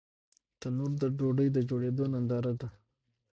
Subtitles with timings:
[0.59, 2.67] تنور د ډوډۍ جوړېدو ننداره ده